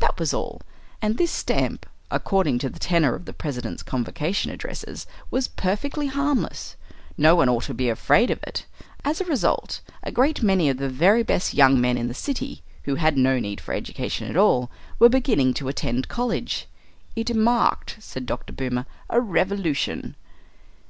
[0.00, 0.60] That was all.
[1.00, 6.76] And this stamp, according to the tenor of the president's convocation addresses, was perfectly harmless.
[7.16, 8.66] No one ought to be afraid of it.
[9.06, 12.62] As a result, a great many of the very best young men in the City,
[12.82, 16.66] who had no need for education at all, were beginning to attend college.
[17.16, 18.52] "It marked," said Dr.
[18.52, 20.14] Boomer, "a revolution."